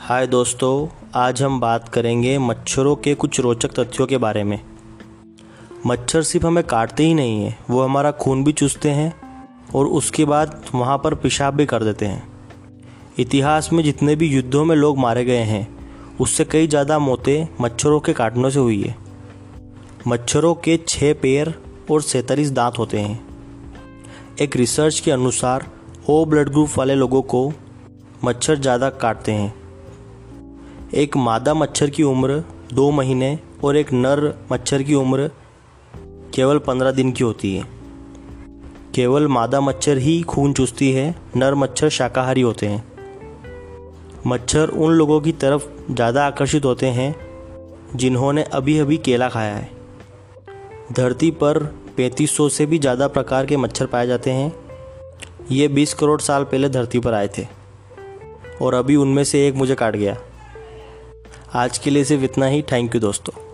[0.00, 4.58] हाय दोस्तों, आज हम बात करेंगे मच्छरों के कुछ रोचक तथ्यों के बारे में।
[5.86, 9.12] मच्छर सिर्फ़ हमें काटते ही नहीं हैं, वो हमारा खून भी चूसते हैं
[9.74, 12.82] और उसके बाद वहाँ पर पेशाब भी कर देते हैं।
[13.18, 15.66] इतिहास में जितने भी युद्धों में लोग मारे गए हैं,
[16.20, 18.96] उससे कई ज़्यादा मौतें मच्छरों के काटने से हुई है।
[20.08, 21.54] मच्छरों के छः पैर
[21.90, 23.20] और सैंतालीस दांत होते हैं।
[24.40, 25.70] एक रिसर्च के अनुसार,
[26.08, 27.52] ओ ब्लड ग्रुप वाले लोगों को
[28.24, 29.59] मच्छर ज़्यादा काटते हैं।
[30.94, 34.22] एक मादा मच्छर की उम्र दो महीने और एक नर
[34.52, 35.30] मच्छर की उम्र
[36.34, 37.64] केवल पंद्रह दिन की होती है।
[38.94, 42.84] केवल मादा मच्छर ही खून चूसती है, नर मच्छर शाकाहारी होते हैं।
[44.26, 47.14] मच्छर उन लोगों की तरफ़ ज़्यादा आकर्षित होते हैं,
[47.96, 49.70] जिन्होंने अभी अभी केला खाया है।
[50.92, 51.58] धरती पर
[51.96, 54.52] 3500 से भी ज़्यादा प्रकार के मच्छर पाए जाते हैं।
[55.50, 57.46] ये 20 करोड़ साल पहले धरती पर आए थे
[58.62, 60.16] और अभी उनमें से एक मुझे काट गया।
[61.54, 63.49] आज के लिए सिर्फ़ इतना ही। थैंक यू दोस्तों।